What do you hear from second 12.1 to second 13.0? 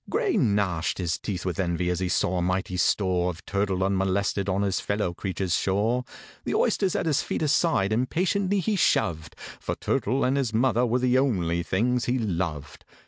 loved.